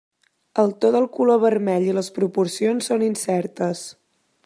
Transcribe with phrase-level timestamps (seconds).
[0.63, 3.87] El to del color vermell i les proporcions són incertes.